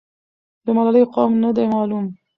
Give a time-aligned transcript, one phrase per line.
[0.65, 2.05] د ملالۍ قوم نه دی معلوم.